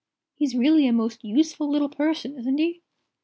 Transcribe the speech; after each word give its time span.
"He's 0.33 0.55
really 0.57 0.87
a 0.87 0.93
most 0.93 1.23
useful 1.23 1.69
little 1.69 1.87
person, 1.87 2.35
isn't 2.35 2.57
he?" 2.57 2.81